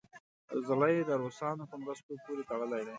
[0.67, 2.89] زړه یې د روسانو په مرستو پورې تړلی دی.